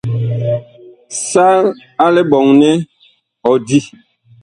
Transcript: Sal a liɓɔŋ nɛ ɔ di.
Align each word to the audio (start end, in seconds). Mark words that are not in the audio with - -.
Sal 1.29 1.65
a 2.03 2.05
liɓɔŋ 2.15 2.45
nɛ 2.59 2.69
ɔ 3.49 3.51
di. 3.67 3.79